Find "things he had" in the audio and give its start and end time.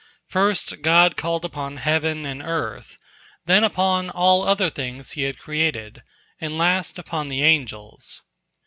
4.71-5.37